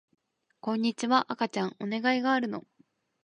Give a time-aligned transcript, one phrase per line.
[0.61, 2.65] こんにちは赤ちゃんお願いがあるの